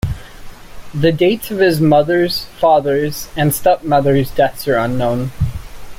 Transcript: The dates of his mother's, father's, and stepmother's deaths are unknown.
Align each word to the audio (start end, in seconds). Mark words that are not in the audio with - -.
The 0.95 1.11
dates 1.11 1.51
of 1.51 1.59
his 1.59 1.79
mother's, 1.79 2.45
father's, 2.59 3.27
and 3.37 3.53
stepmother's 3.53 4.31
deaths 4.31 4.67
are 4.67 4.77
unknown. 4.79 5.31